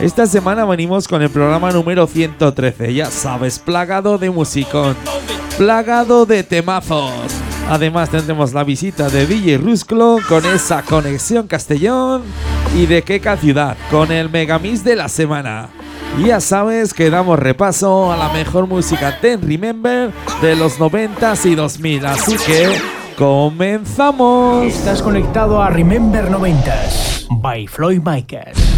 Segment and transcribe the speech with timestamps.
[0.00, 4.96] Esta semana venimos con el programa número 113, ya sabes, plagado de musicón,
[5.56, 7.12] plagado de temazos.
[7.68, 12.22] Además tendremos la visita de DJ Rusclo con esa conexión Castellón
[12.76, 15.68] y de Queca Ciudad con el Megamix de la semana.
[16.24, 21.56] Ya sabes que damos repaso a la mejor música Ten Remember de los 90s y
[21.56, 22.70] 2000, así que
[23.16, 24.64] comenzamos.
[24.64, 28.77] Estás conectado a Remember 90s by Floyd Micas.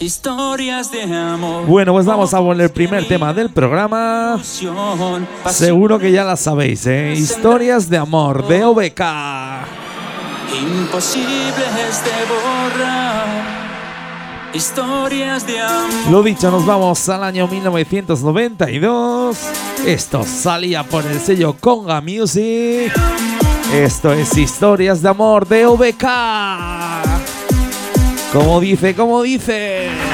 [0.00, 1.66] Historias de amor.
[1.66, 4.40] Bueno, pues vamos a poner el primer tema del programa.
[5.50, 7.14] Seguro que ya la sabéis, ¿eh?
[7.16, 9.00] Historias de amor de OBK.
[10.60, 13.54] Imposibles de borrar.
[14.52, 16.10] Historias de amor.
[16.10, 19.38] Lo dicho, nos vamos al año 1992.
[19.86, 22.92] Esto salía por el sello Conga Music.
[23.72, 27.13] Esto es Historias de Amor de OBK.
[28.34, 30.13] Como dice, como dice.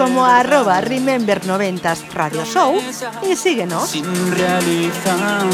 [0.00, 2.74] Como arroba Remember 90 Radio Show
[3.22, 3.90] y síguenos.
[3.90, 5.44] Sin realizar.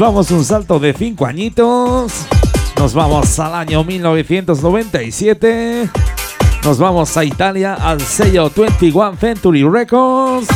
[0.00, 2.12] Vamos un salto de 5 añitos.
[2.78, 5.90] Nos vamos al año 1997.
[6.64, 10.48] Nos vamos a Italia al sello 21 Century Records.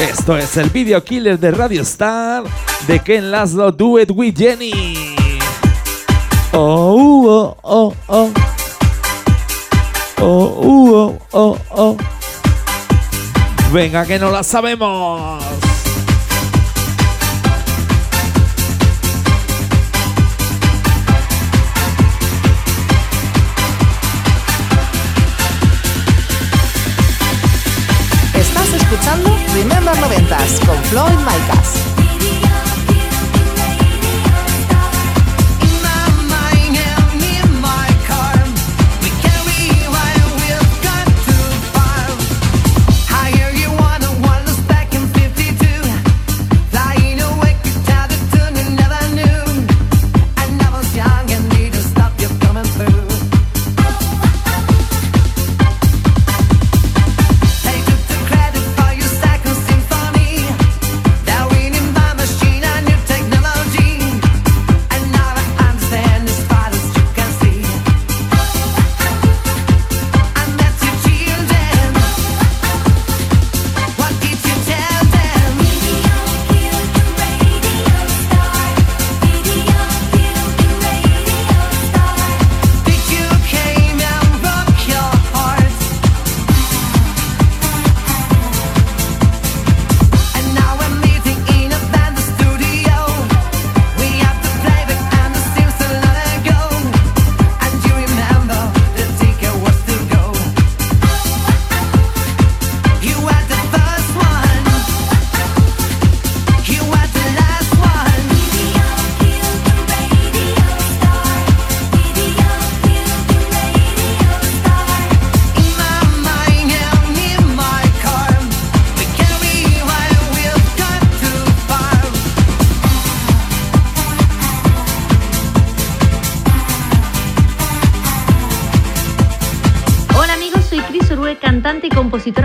[0.00, 2.44] Esto es el video killer de Radio Star
[2.86, 4.94] de Ken Laszlo Do It With Jenny.
[6.52, 8.30] Oh, oh, oh, oh.
[10.20, 11.96] Oh, oh, oh, oh.
[13.72, 15.67] Venga, que no la sabemos.
[29.58, 31.87] Remember 90s con Floyd Micas.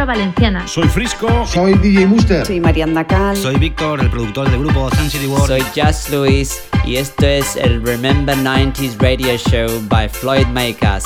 [0.05, 0.67] Valenciana.
[0.67, 1.45] Soy Frisco.
[1.45, 2.45] Soy DJ Muster.
[2.45, 3.35] Soy Marianda Cal.
[3.38, 5.47] Soy Víctor, el productor del grupo Sun City World.
[5.47, 11.05] Soy Just Luis y esto es el Remember 90s Radio Show by Floyd Makers.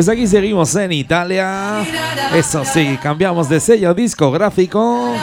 [0.00, 1.84] Pues aquí seguimos en Italia.
[2.34, 5.14] Eso sí, cambiamos de sello discográfico.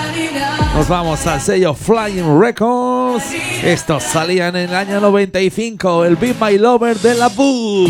[0.75, 3.25] Nos vamos al sello Flying Records.
[3.63, 7.89] Estos salían en el año 95, el Be My Lover de la Bull.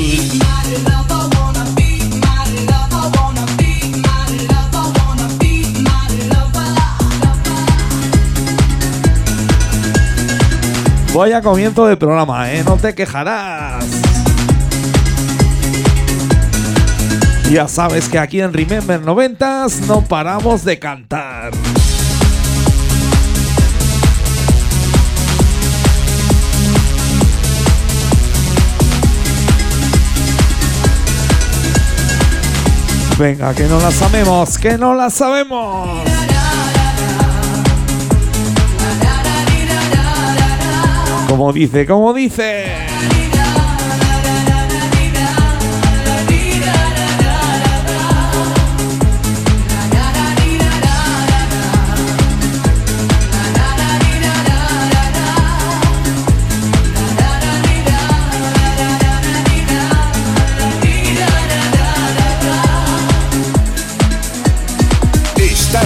[11.11, 12.63] Voy a comienzo del programa, ¿eh?
[12.63, 14.16] No te quejarás.
[17.51, 21.51] Ya sabes que aquí en Remember 90s no paramos de cantar.
[33.17, 36.01] Venga, que no la sabemos, que no la sabemos.
[41.29, 42.87] Como dice, como dice.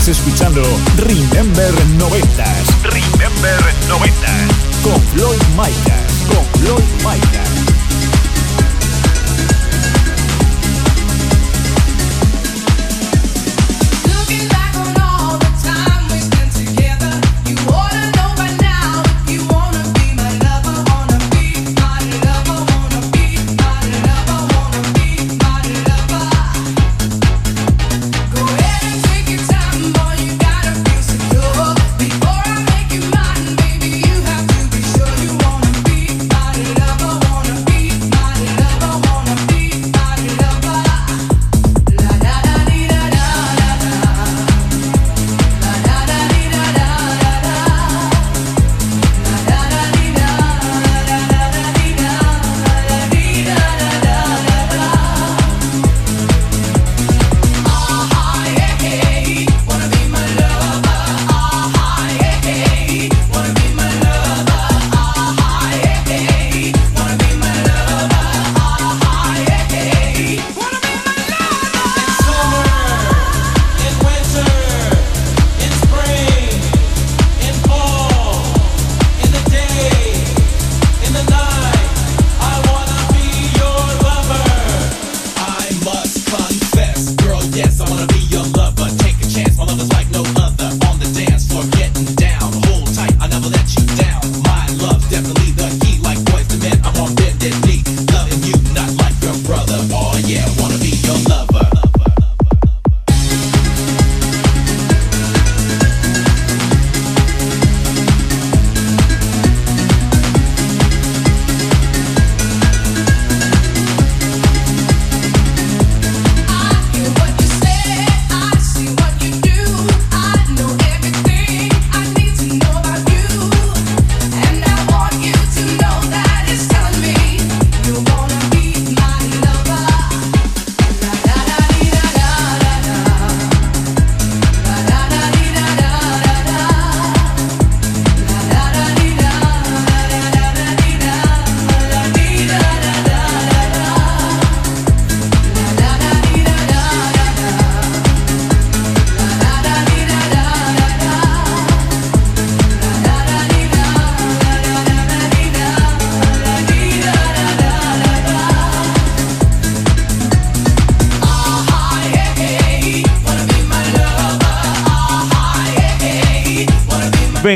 [0.02, 0.64] Estás escuchando
[0.98, 2.82] Remember 90s.
[2.82, 4.82] Remember 90s.
[4.82, 6.26] Con Floyd Micas.
[6.28, 7.71] Con Floyd Micas.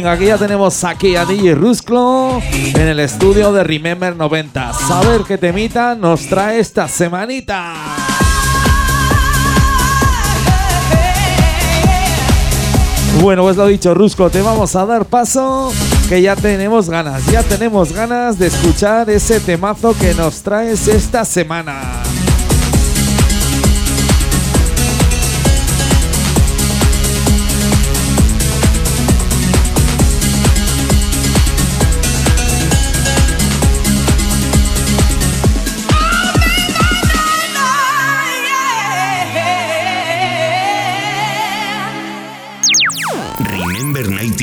[0.08, 4.74] Aquí ya tenemos aquí a DJ Rusclo en el estudio de Remember 90.
[4.74, 7.74] Saber qué temita nos trae esta semanita.
[13.20, 15.74] Bueno, pues lo dicho, Rusco, te vamos a dar paso,
[16.08, 21.26] que ya tenemos ganas, ya tenemos ganas de escuchar ese temazo que nos traes esta
[21.26, 22.05] semana.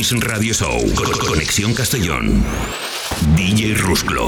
[0.03, 0.81] Remember 90s Radio Show.
[1.29, 2.43] Conexión Castellón.
[3.37, 4.27] DJ Rusclo.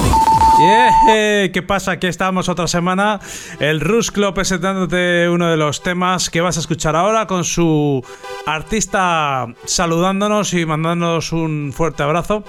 [1.53, 1.93] ¿Qué pasa?
[1.93, 3.19] Aquí estamos otra semana.
[3.59, 8.07] El Rusclo presentándote uno de los temas que vas a escuchar ahora con su
[8.47, 12.45] artista saludándonos y mandándonos un fuerte abrazo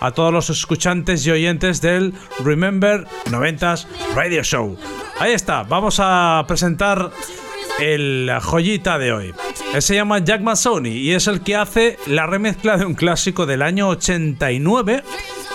[0.00, 4.76] a todos los escuchantes y oyentes del Remember 90s Radio Show.
[5.20, 7.12] Ahí está, vamos a presentar
[7.80, 9.34] el joyita de hoy.
[9.74, 13.46] Él se llama Jack Mazzoni y es el que hace la remezcla de un clásico
[13.46, 15.02] del año 89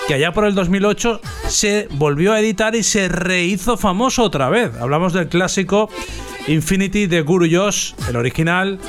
[0.07, 4.71] que allá por el 2008 se volvió a editar y se rehizo famoso otra vez.
[4.79, 5.87] Hablamos del clásico
[6.47, 8.79] Infinity de Guru Josh, el original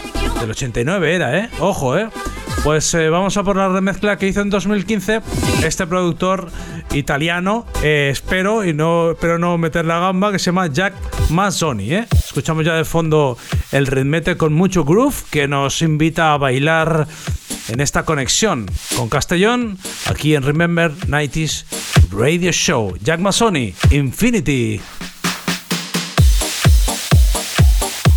[0.41, 1.51] del 89 era, ¿eh?
[1.59, 2.09] Ojo, ¿eh?
[2.63, 5.23] Pues eh, vamos a por la remezcla que hizo en 2015
[5.65, 6.51] este productor
[6.93, 10.93] italiano, eh, espero y no, pero no meter la gamba, que se llama Jack
[11.31, 11.95] Mazzoni.
[11.95, 12.07] ¿eh?
[12.13, 13.39] Escuchamos ya de fondo
[13.73, 17.07] el ritmete con mucho groove que nos invita a bailar
[17.69, 21.65] en esta conexión con Castellón, aquí en Remember 90s
[22.13, 22.95] Radio Show.
[23.03, 24.81] Jack Mazzoni, Infinity.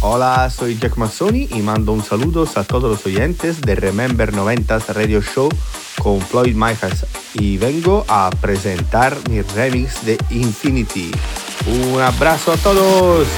[0.06, 4.94] Hola, soy Jack Mazzoni y mando un saludo a todos los oyentes de Remember 90s
[4.94, 5.48] Radio Show
[6.02, 7.06] con Floyd Myers
[7.36, 11.10] y vengo a presentar mi remix de Infinity.
[11.68, 13.30] Un abrazo a todos.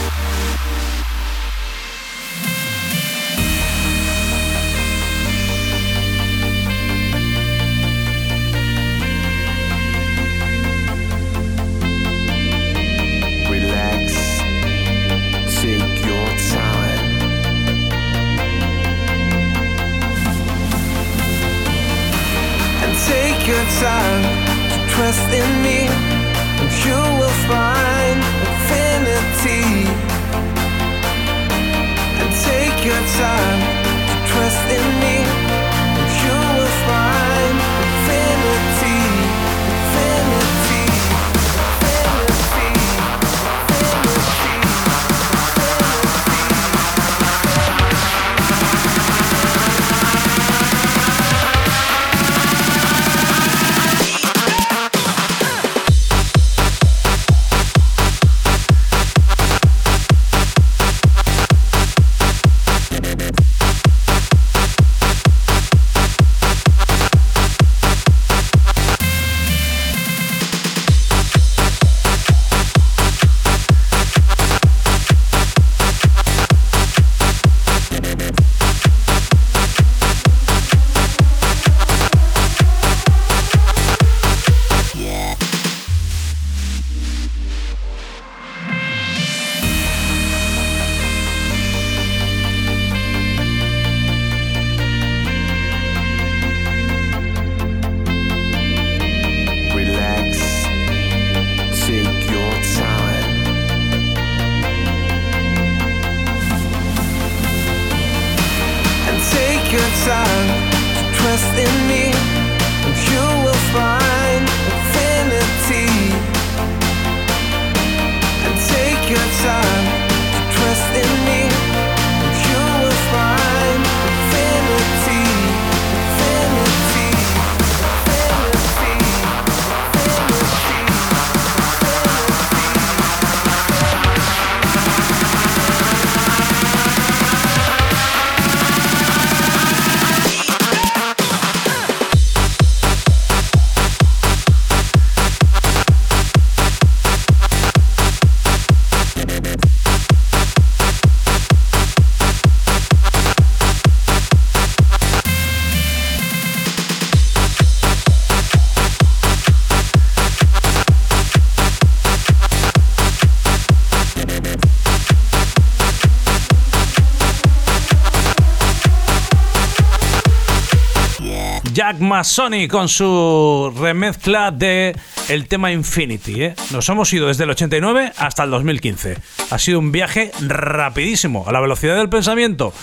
[172.05, 174.96] Jack Massoni con su remezcla de
[175.27, 176.44] el tema Infinity.
[176.44, 176.55] ¿eh?
[176.72, 179.18] Nos hemos ido desde el 89 hasta el 2015.
[179.50, 182.74] Ha sido un viaje rapidísimo, a la velocidad del pensamiento.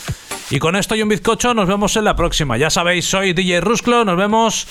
[0.50, 2.56] Y con esto y un bizcocho nos vemos en la próxima.
[2.56, 4.04] Ya sabéis, soy DJ Rusclo.
[4.04, 4.66] Nos vemos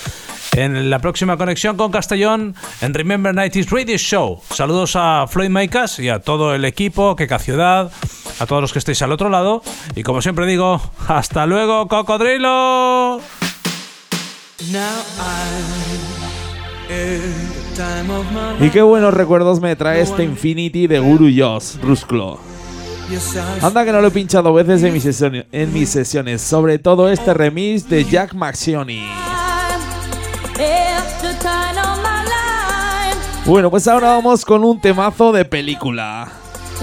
[0.53, 4.41] en la próxima conexión con Castellón en Remember 90s Radio Show.
[4.53, 7.91] Saludos a Floyd Makers y a todo el equipo, Queca Ciudad,
[8.39, 9.63] a todos los que estéis al otro lado.
[9.95, 13.21] Y como siempre digo, hasta luego, cocodrilo.
[18.59, 22.39] Y qué buenos recuerdos me trae este Infinity de Guru Joss, Rusclo.
[23.61, 27.09] Anda que no lo he pinchado veces en mis, sesiones, en mis sesiones, sobre todo
[27.09, 29.05] este remix de Jack Maxioni.
[33.45, 36.31] Bueno, pues ahora vamos con un temazo de película.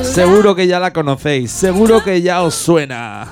[0.03, 3.29] Seguro que ya la conocéis, seguro que ya os suena.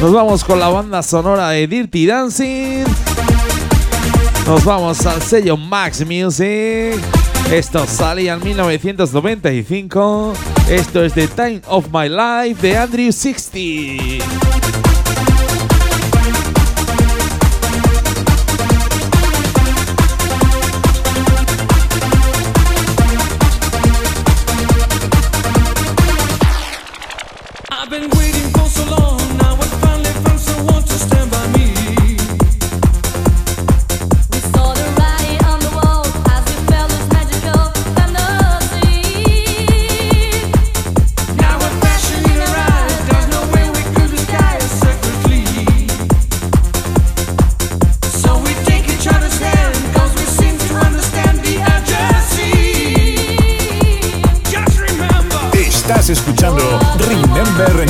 [0.00, 2.84] Nos vamos con la banda sonora de Dirty Dancing.
[4.46, 7.00] Nos vamos al sello Max Music.
[7.50, 10.34] Esto salía en 1995.
[10.68, 14.93] Esto es The Time of My Life de Andrew 60.
[56.10, 56.62] Escuchando
[56.98, 57.88] Remember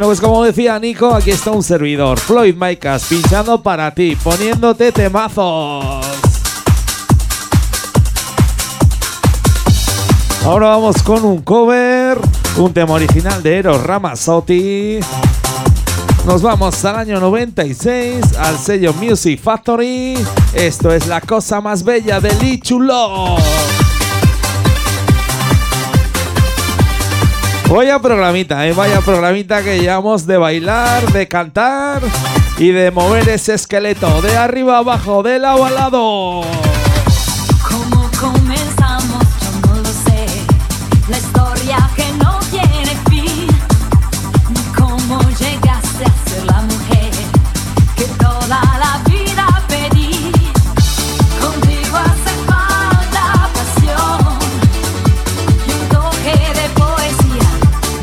[0.00, 4.92] Bueno, pues como decía Nico, aquí está un servidor, Floyd Micas pinchando para ti, poniéndote
[4.92, 6.06] temazos.
[10.42, 12.18] Ahora vamos con un cover,
[12.56, 15.00] un tema original de Eros Ramazzotti.
[16.24, 20.14] Nos vamos al año 96, al sello Music Factory.
[20.54, 22.58] Esto es la cosa más bella de Lee
[27.70, 28.72] Vaya programita, ¿eh?
[28.72, 32.02] vaya programita que llevamos de bailar, de cantar
[32.58, 36.42] y de mover ese esqueleto de arriba abajo, de lado.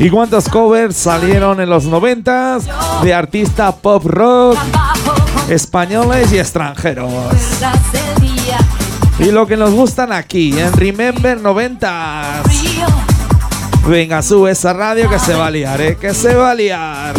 [0.00, 2.58] ¿Y cuántos covers salieron en los 90
[3.02, 4.56] de artistas pop rock
[5.48, 7.12] españoles y extranjeros?
[9.18, 12.42] Y lo que nos gustan aquí en Remember 90.
[13.88, 15.80] Venga, sube esa radio que se va a liar.
[15.80, 15.96] ¿eh?
[16.00, 17.14] Que se va a liar.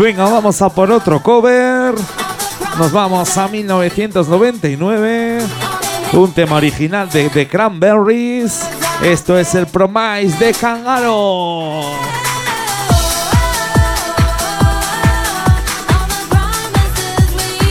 [0.00, 1.94] Venga, vamos a por otro cover.
[2.78, 5.40] Nos vamos a 1999.
[6.14, 8.62] Un tema original de The Cranberries.
[9.02, 11.82] Esto es el Promise de Kangaroo.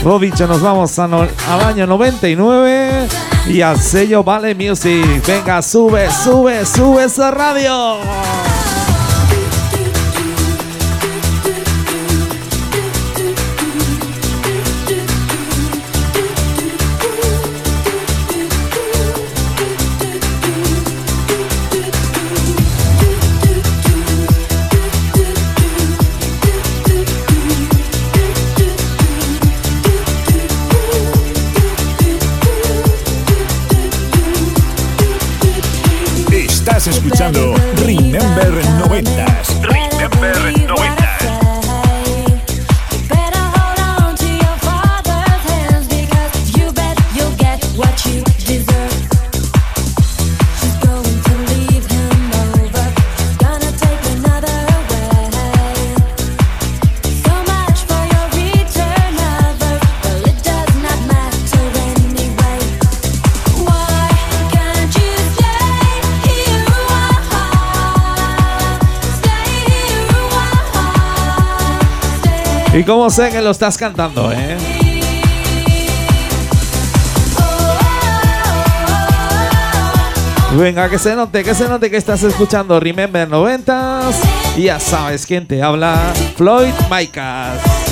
[0.05, 3.07] Lo dicho, nos vamos a al año 99
[3.47, 5.25] y al sello Vale Music.
[5.25, 8.48] Venga, sube, sube, sube esa radio.
[72.79, 74.55] Y como sé que lo estás cantando, ¿eh?
[80.57, 84.15] Venga, que se note, que se note que estás escuchando Remember 90s.
[84.55, 87.88] Y ya sabes quién te habla, Floyd Micas.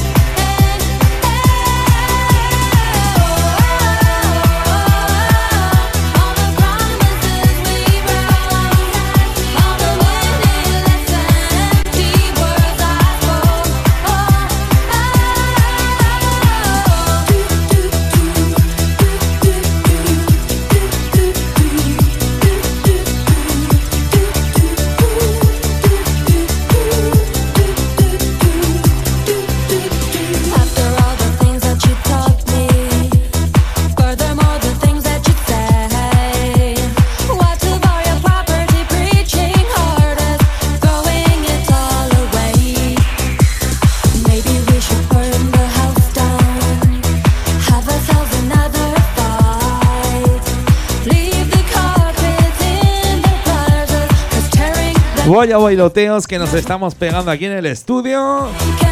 [55.27, 58.47] Them Vaya bailoteos que nos estamos pegando aquí en el estudio.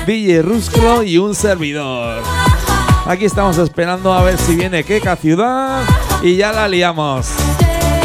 [0.05, 2.23] DJ Rusclo y un servidor.
[3.05, 5.83] Aquí estamos esperando a ver si viene Queca Ciudad
[6.21, 7.27] y ya la liamos.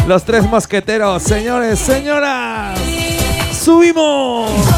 [0.06, 2.78] Los tres mosqueteros, señores, señoras.
[3.52, 4.69] ¡Subimos!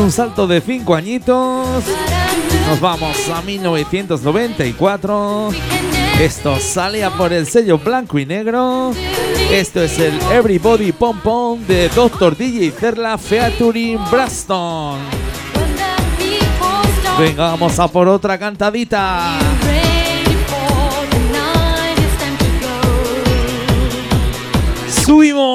[0.00, 1.84] Un salto de cinco añitos.
[2.68, 5.50] Nos vamos a 1994.
[6.20, 8.92] Esto sale a por el sello blanco y negro.
[9.50, 12.36] Esto es el Everybody Pom Pom de Dr.
[12.36, 14.98] DJ Cerla featuring Braston.
[17.18, 19.38] Venga, vamos a por otra cantadita.
[25.04, 25.49] ¡Subimos!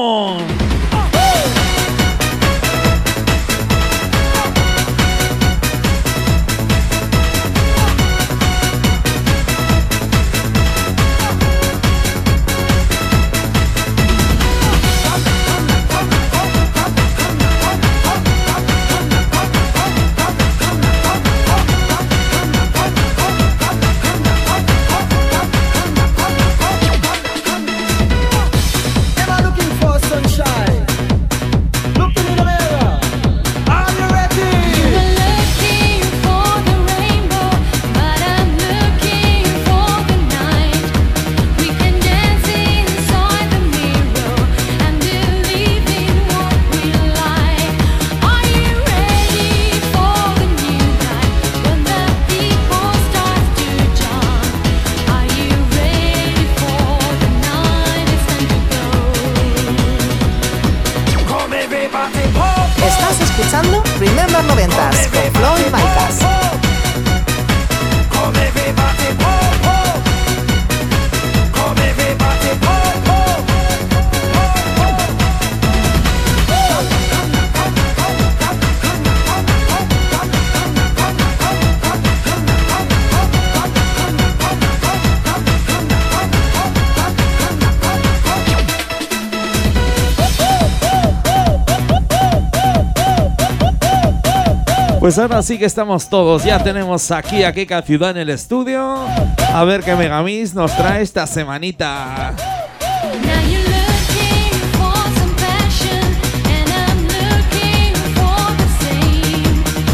[95.06, 96.44] Pues ahora sí que estamos todos.
[96.46, 99.06] Ya tenemos aquí a Keka Ciudad en el estudio.
[99.54, 102.34] A ver qué Megamix nos trae esta semanita.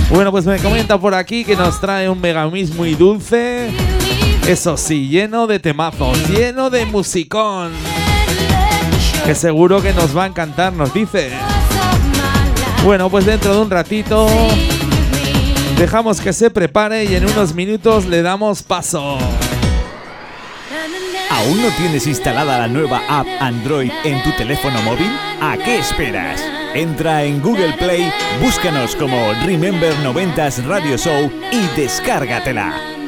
[0.10, 3.70] Bueno, pues me comenta por aquí que nos trae un Megamix muy dulce.
[4.48, 7.74] Eso sí, lleno de temazos, lleno de musicón.
[9.26, 11.32] Que seguro que nos va a encantar, nos dice.
[12.86, 14.26] Bueno, pues dentro de un ratito
[15.82, 19.18] dejamos que se prepare y en unos minutos le damos paso.
[21.32, 25.10] ¿Aún no tienes instalada la nueva app Android en tu teléfono móvil?
[25.42, 26.40] ¿A qué esperas?
[26.76, 33.01] Entra en Google Play, búscanos como Remember 90s Radio Show y descárgatela.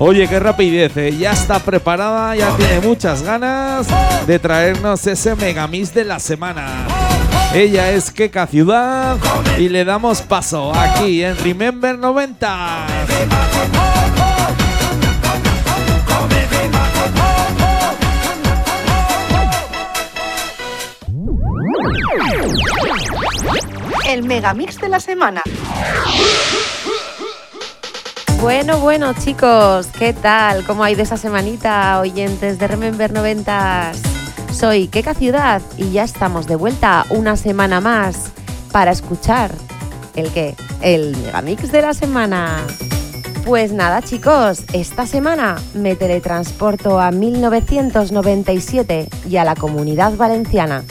[0.00, 1.16] Oye, qué rapidez, ¿eh?
[1.18, 3.88] ya está preparada, ya tiene muchas ganas
[4.28, 6.86] de traernos ese megamix de la semana.
[7.52, 9.16] Ella es Keka Ciudad
[9.58, 12.86] y le damos paso aquí en Remember 90.
[24.06, 25.42] El megamix de la semana.
[28.40, 30.64] Bueno, bueno, chicos, ¿qué tal?
[30.64, 33.90] ¿Cómo ha ido esa semanita, oyentes de Remember 90?
[34.52, 38.30] Soy Keka Ciudad y ya estamos de vuelta una semana más
[38.70, 39.50] para escuchar
[40.14, 40.54] el qué?
[40.82, 42.58] El megamix de la semana.
[43.44, 50.84] Pues nada, chicos, esta semana me teletransporto a 1997 y a la comunidad valenciana,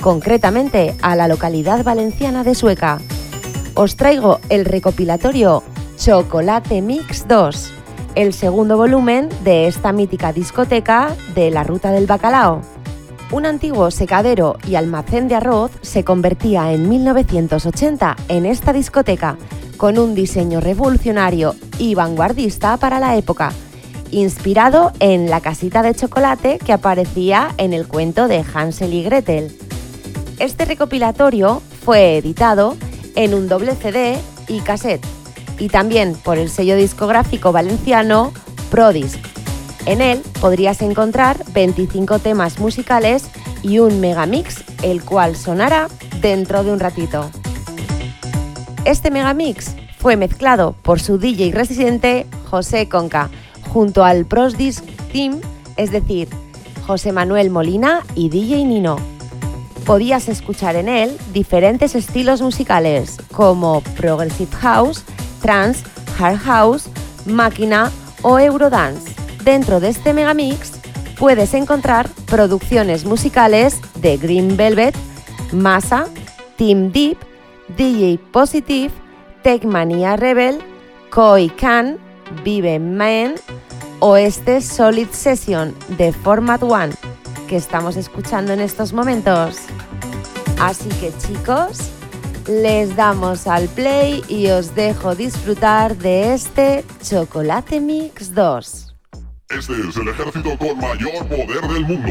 [0.00, 2.98] concretamente a la localidad valenciana de Sueca.
[3.74, 5.62] Os traigo el recopilatorio
[6.04, 7.72] Chocolate Mix 2,
[8.14, 12.60] el segundo volumen de esta mítica discoteca de la Ruta del Bacalao.
[13.30, 19.38] Un antiguo secadero y almacén de arroz se convertía en 1980 en esta discoteca,
[19.78, 23.54] con un diseño revolucionario y vanguardista para la época,
[24.10, 29.56] inspirado en la casita de chocolate que aparecía en el cuento de Hansel y Gretel.
[30.38, 32.76] Este recopilatorio fue editado
[33.16, 35.13] en un doble CD y cassette,
[35.58, 38.32] y también por el sello discográfico valenciano
[38.70, 39.18] Prodisc.
[39.86, 43.24] En él podrías encontrar 25 temas musicales
[43.62, 45.88] y un megamix, el cual sonará
[46.20, 47.30] dentro de un ratito.
[48.84, 53.30] Este megamix fue mezclado por su DJ residente José Conca,
[53.72, 55.40] junto al Pros Disc Team,
[55.76, 56.28] es decir,
[56.86, 58.96] José Manuel Molina y DJ Nino.
[59.86, 65.04] Podías escuchar en él diferentes estilos musicales como Progressive House,
[65.44, 65.84] Trance,
[66.18, 66.88] Hard House,
[67.26, 67.92] Máquina
[68.22, 69.14] o Eurodance.
[69.44, 70.72] Dentro de este megamix
[71.18, 74.96] puedes encontrar producciones musicales de Green Velvet,
[75.52, 76.06] Massa,
[76.56, 77.18] Team Deep,
[77.76, 78.90] DJ Positive,
[79.42, 80.60] Techmania Rebel,
[81.10, 81.98] Koi Can,
[82.42, 83.34] Vive Man
[84.00, 86.94] o este Solid Session de Format One
[87.48, 89.58] que estamos escuchando en estos momentos.
[90.58, 91.90] Así que chicos,
[92.46, 98.94] les damos al play y os dejo disfrutar de este Chocolate Mix 2.
[99.50, 102.10] Este es el ejército con mayor poder del mundo.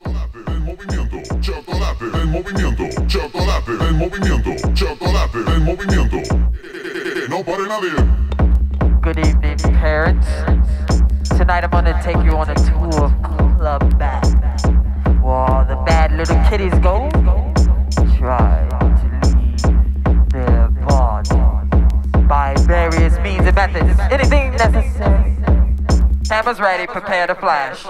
[0.00, 6.16] Chocolate en movimiento, chocolate en movimiento, chocolate en movimiento, chocolate en movimiento.
[6.16, 7.90] Eh, No pare nadie.
[9.02, 10.26] Good evening, parents.
[11.36, 13.12] Tonight I'm gonna take you on a tour of
[13.58, 14.26] Club Bad.
[15.22, 17.08] Where all the bad little kitties go.
[18.18, 18.68] Try
[22.30, 23.98] by various means and methods.
[24.08, 25.34] Anything necessary.
[26.28, 27.84] Cameras ready, prepare to flash.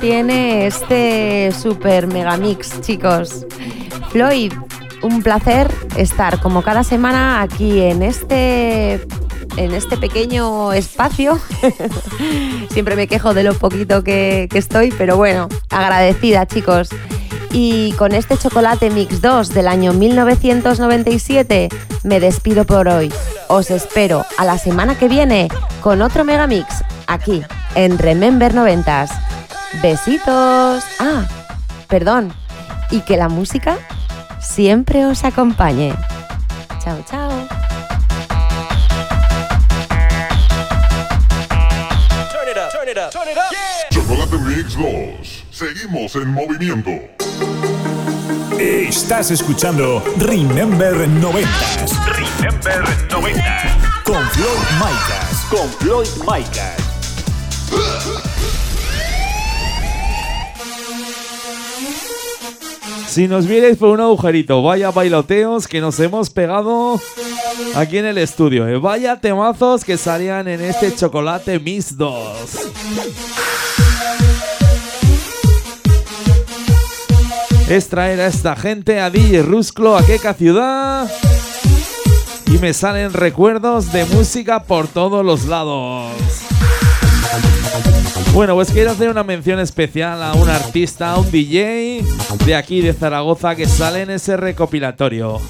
[0.00, 3.46] Tiene este super megamix, chicos.
[4.10, 4.52] Floyd,
[5.00, 8.94] un placer estar como cada semana aquí en este
[9.56, 11.38] en este pequeño espacio.
[12.70, 16.88] Siempre me quejo de lo poquito que, estoy, pero bueno, agradecida, chicos.
[17.52, 21.68] Y con este chocolate Mix 2 del año 1997
[22.02, 23.12] me despido por hoy.
[23.46, 25.48] Os espero a la semana que viene
[25.80, 27.42] con otro Megamix aquí
[27.76, 29.29] en Remember 90s.
[29.82, 30.84] Besitos.
[30.98, 31.24] Ah,
[31.88, 32.32] perdón.
[32.90, 33.78] Y que la música
[34.40, 35.94] siempre os acompañe.
[36.82, 37.30] Chao, chao.
[43.90, 45.44] Chocolate Mix 2.
[45.50, 46.90] Seguimos en movimiento.
[48.58, 51.92] Estás escuchando Remember 90s.
[52.06, 54.02] Remember 90.
[54.04, 54.48] Con Floyd
[54.78, 55.46] Micas.
[55.48, 56.89] Con Floyd Micas.
[63.10, 67.00] Si nos vierais por un agujerito, vaya bailoteos que nos hemos pegado
[67.74, 68.68] aquí en el estudio.
[68.68, 68.78] eh.
[68.78, 72.20] Vaya temazos que salían en este chocolate Miss 2.
[77.68, 81.10] Es traer a esta gente, a DJ Rusclo, a Queca Ciudad.
[82.46, 86.12] Y me salen recuerdos de música por todos los lados.
[88.32, 92.04] Bueno, pues quiero hacer una mención especial a un artista, a un DJ
[92.46, 95.40] de aquí de Zaragoza que sale en ese recopilatorio.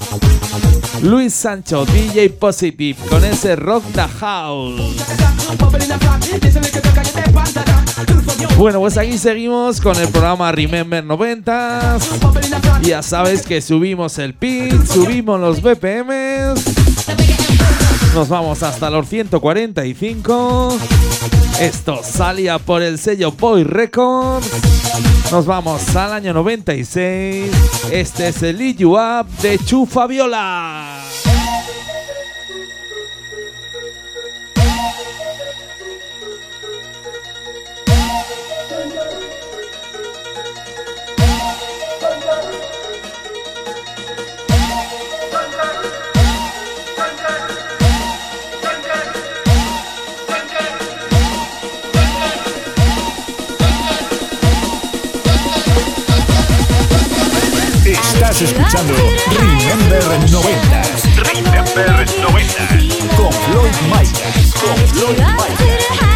[1.03, 4.81] Luis Sancho, DJ Positive, con ese Rock the House.
[8.57, 12.81] Bueno, pues aquí seguimos con el programa Remember 90s.
[12.81, 17.60] Ya sabes que subimos el pitch, subimos los BPMs.
[18.13, 20.77] Nos vamos hasta los 145.
[21.59, 24.49] Esto salía por el sello Boy Records.
[25.31, 27.51] Nos vamos al año 96.
[27.91, 31.00] Este es el You Up de Chufa Viola.
[58.41, 58.95] Estás escuchando
[59.39, 60.81] Remember 90
[61.31, 62.67] Remember 90
[63.15, 64.53] con Floyd Micas.
[64.59, 66.10] Con Floyd Micas.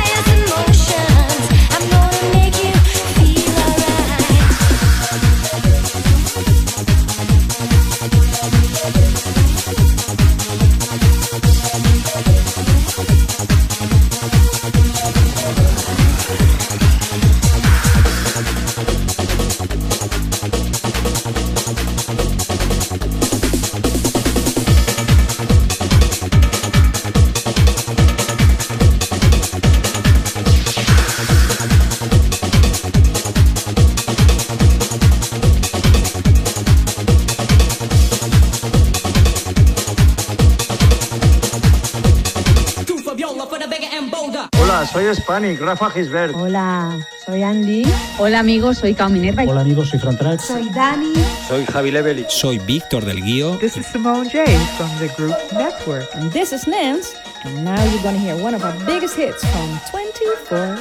[45.25, 46.35] Hispanic, Rafa Gisbert.
[46.35, 47.81] Hola, soy Andy.
[48.19, 49.41] Hola amigos, soy Cao Minerva.
[49.41, 50.43] Hola amigos, soy Fran Trax.
[50.43, 51.13] Soy Dani.
[51.47, 52.29] Soy Javi Levelich.
[52.29, 53.57] Soy Víctor del Guío.
[53.57, 54.45] This is Simone J
[54.77, 56.07] from the group Network.
[56.13, 59.79] And this is Nance, and now you're gonna hear one of our biggest hits from
[59.89, 60.77] 24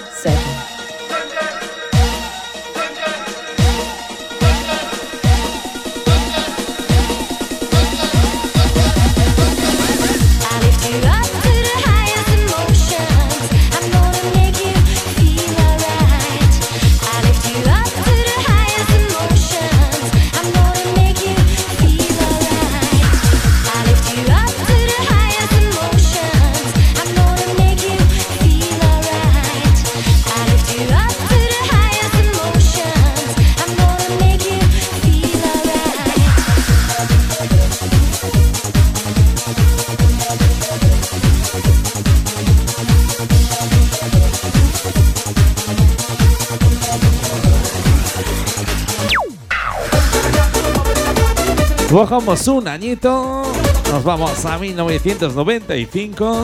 [52.05, 52.11] 7.
[52.11, 53.42] Bajamos un añito,
[53.90, 56.36] nos vamos a 1995,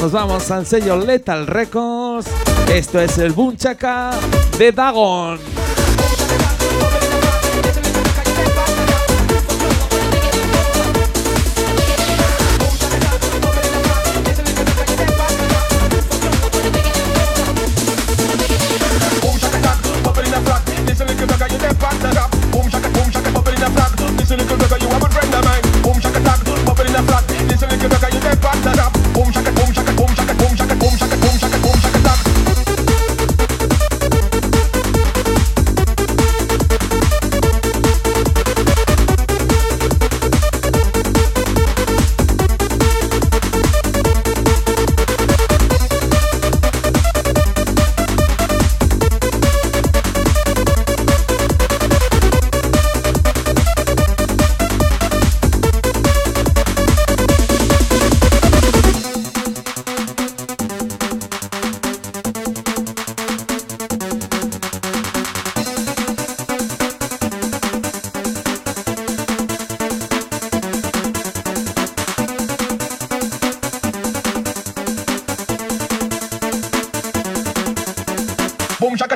[0.00, 2.28] nos vamos al sello Lethal Records.
[2.72, 4.12] Esto es el Boom Chaka
[4.58, 5.55] de Dagon.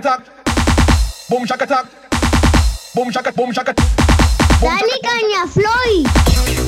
[0.01, 0.21] Shaka tak.
[1.29, 1.87] Boom shaka tak.
[2.95, 3.75] Boom shaka boom shaka.
[4.61, 6.60] Dale caña, Floyd.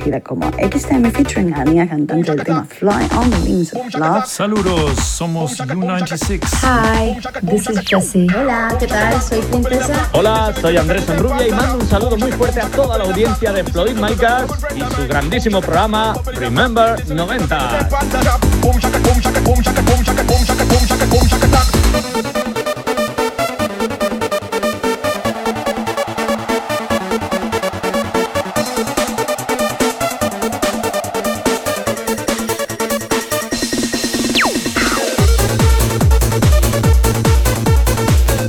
[0.00, 4.26] Conocida como XTM featuring Ania, cantante del tema Fly on the Wings of Love.
[4.26, 6.40] Saludos, somos U96.
[6.62, 8.26] Hi, this is Jessie.
[8.34, 9.20] Hola, ¿qué tal?
[9.20, 10.08] Soy Princesa.
[10.12, 13.64] Hola, soy Andrés Enrubia y mando un saludo muy fuerte a toda la audiencia de
[13.64, 17.88] Floyd Micas y su grandísimo programa Remember 90.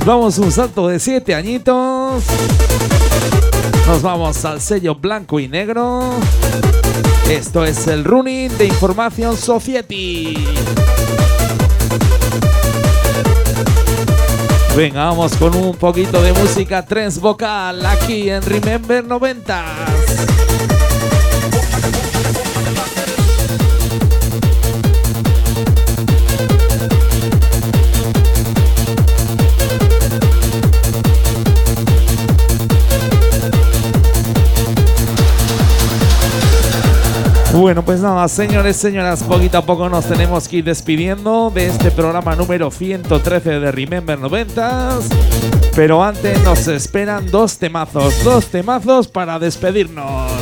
[0.04, 2.24] Damos un salto de 7 añitos.
[3.86, 6.00] Nos vamos al sello blanco y negro.
[7.30, 10.36] Esto es el running de Información Society.
[14.76, 19.91] Venga, vamos con un poquito de música trance vocal aquí en Remember 90.
[37.52, 41.90] Bueno, pues nada, señores, señoras, poquito a poco nos tenemos que ir despidiendo de este
[41.90, 45.04] programa número 113 de Remember 90s.
[45.76, 50.32] Pero antes nos esperan dos temazos, dos temazos para despedirnos.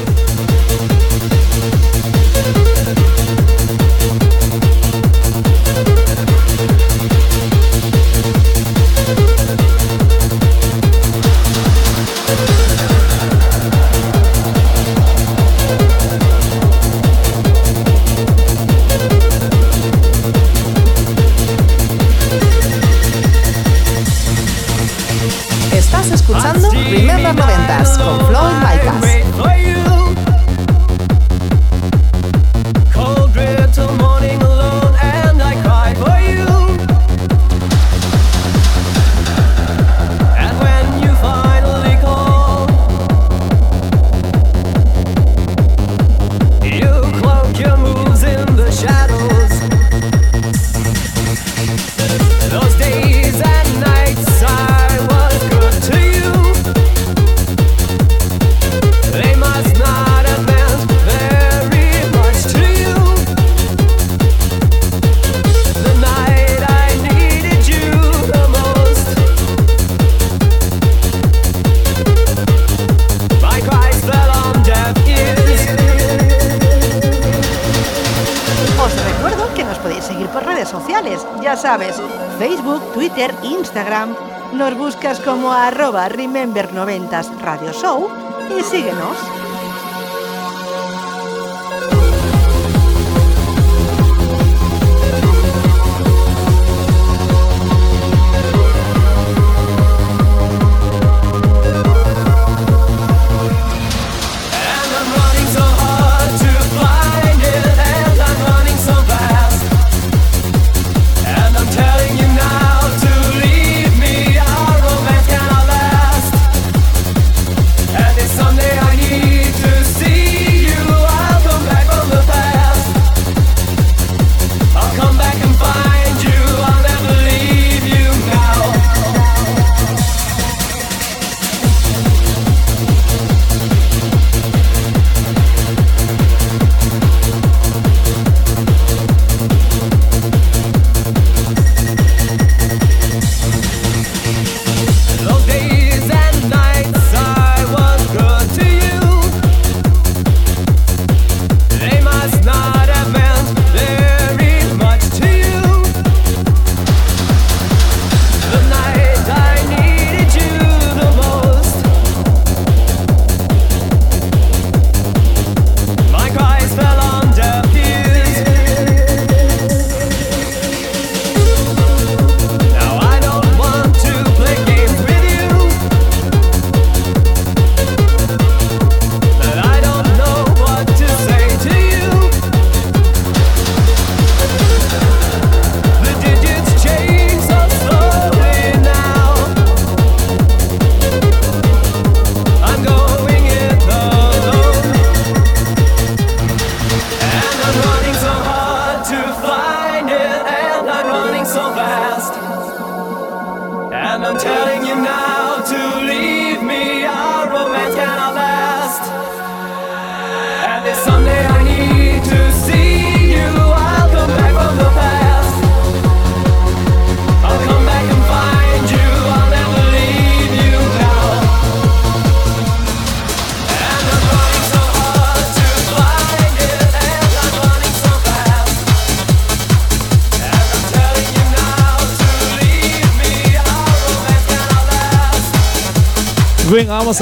[86.20, 88.06] Remember 90 Radio Show
[88.54, 89.16] y síguenos.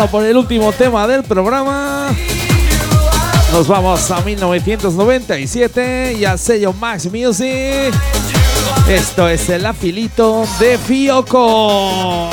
[0.07, 2.09] Por el último tema del programa.
[3.53, 7.93] Nos vamos a 1997 y al sello Max Music.
[8.89, 12.31] Esto es el afilito de Fioco.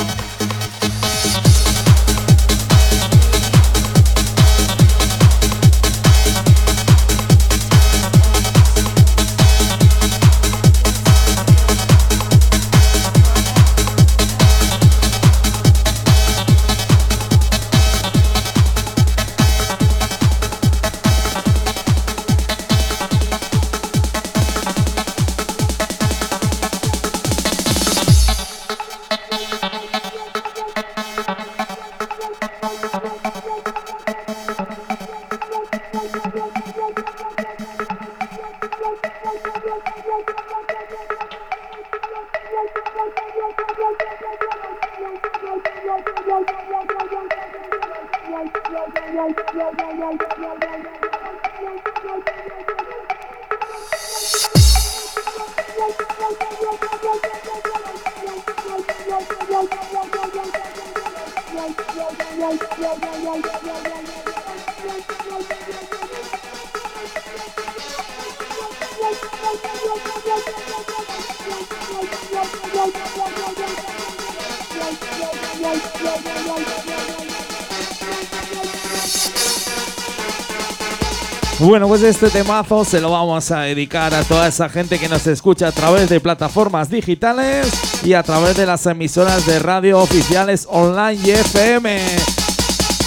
[81.85, 85.27] Bueno, pues este temazo se lo vamos a dedicar a toda esa gente que nos
[85.27, 87.71] escucha a través de plataformas digitales
[88.03, 91.99] y a través de las emisoras de radio oficiales online y FM.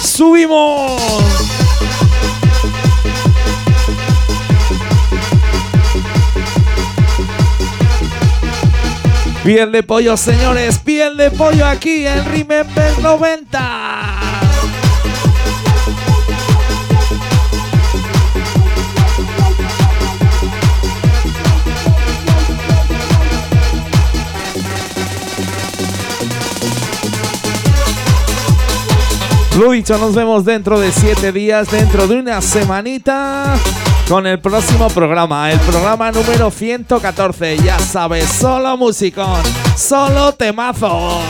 [0.01, 1.01] ¡Subimos!
[9.43, 13.68] Piel de pollo, señores, piel de pollo aquí en Remember 90.
[29.59, 33.57] Lo dicho, nos vemos dentro de siete días, dentro de una semanita,
[34.07, 37.57] con el próximo programa, el programa número 114.
[37.57, 39.41] Ya sabes, solo musicón,
[39.75, 41.23] solo temazos.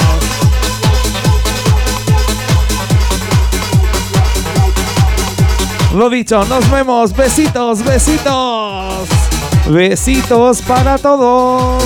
[5.96, 7.16] Lo dicho, nos vemos.
[7.16, 9.10] Besitos, besitos.
[9.68, 11.84] Besitos para todos.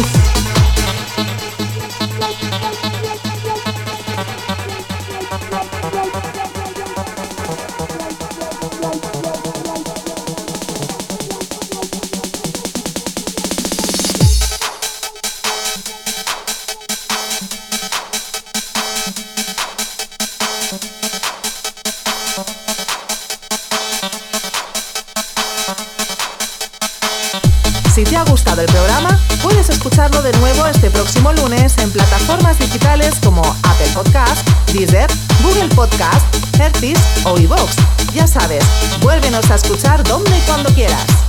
[31.84, 35.10] En plataformas digitales como Apple Podcast, Deezer,
[35.42, 36.24] Google Podcast,
[36.58, 37.76] Hertis o iVoox.
[38.14, 38.64] Ya sabes,
[39.02, 41.23] vuélvenos a escuchar donde y cuando quieras.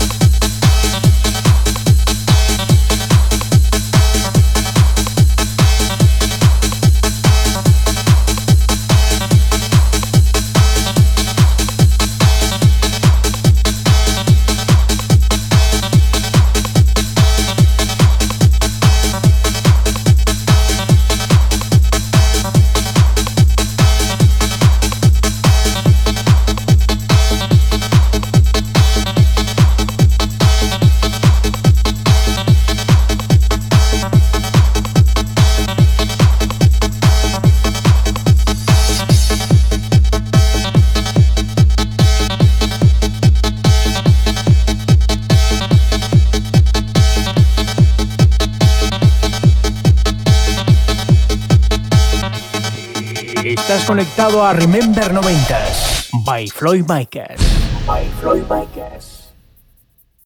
[53.86, 57.40] Conectado a Remember 90s by Floyd Mikers.
[57.86, 59.13] By Floyd Mikers.